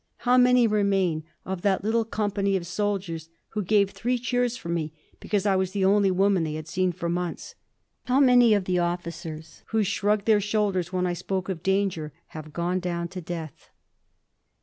[0.25, 4.91] How many remain of that little company of soldiers who gave three cheers for me
[5.19, 7.53] because I was the only woman they had seen for months?
[8.05, 12.51] How many of the officers who shrugged their shoulders when I spoke of danger have
[12.51, 13.69] gone down to death?